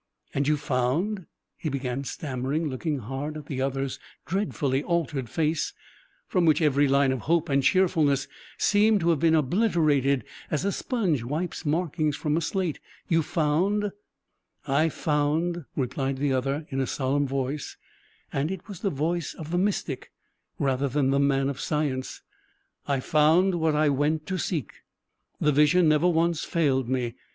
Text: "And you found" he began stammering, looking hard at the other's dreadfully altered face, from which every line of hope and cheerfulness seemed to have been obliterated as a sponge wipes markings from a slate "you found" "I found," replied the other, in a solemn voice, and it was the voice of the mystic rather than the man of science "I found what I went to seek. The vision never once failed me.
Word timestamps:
"And 0.33 0.47
you 0.47 0.57
found" 0.57 1.27
he 1.59 1.69
began 1.69 2.03
stammering, 2.05 2.67
looking 2.67 2.97
hard 2.97 3.37
at 3.37 3.45
the 3.45 3.61
other's 3.61 3.99
dreadfully 4.25 4.81
altered 4.81 5.29
face, 5.29 5.73
from 6.27 6.47
which 6.47 6.59
every 6.59 6.87
line 6.87 7.11
of 7.11 7.19
hope 7.29 7.49
and 7.49 7.61
cheerfulness 7.61 8.27
seemed 8.57 9.01
to 9.01 9.11
have 9.11 9.19
been 9.19 9.35
obliterated 9.35 10.23
as 10.49 10.65
a 10.65 10.71
sponge 10.71 11.23
wipes 11.23 11.67
markings 11.67 12.15
from 12.15 12.35
a 12.35 12.41
slate 12.41 12.79
"you 13.09 13.21
found" 13.21 13.91
"I 14.67 14.89
found," 14.89 15.65
replied 15.75 16.17
the 16.17 16.33
other, 16.33 16.65
in 16.71 16.79
a 16.81 16.87
solemn 16.87 17.27
voice, 17.27 17.77
and 18.33 18.49
it 18.49 18.67
was 18.67 18.79
the 18.79 18.89
voice 18.89 19.35
of 19.35 19.51
the 19.51 19.59
mystic 19.59 20.11
rather 20.57 20.87
than 20.87 21.11
the 21.11 21.19
man 21.19 21.47
of 21.47 21.61
science 21.61 22.23
"I 22.87 23.01
found 23.01 23.53
what 23.53 23.75
I 23.75 23.89
went 23.89 24.25
to 24.25 24.39
seek. 24.39 24.81
The 25.39 25.51
vision 25.51 25.87
never 25.87 26.07
once 26.07 26.43
failed 26.43 26.89
me. 26.89 27.13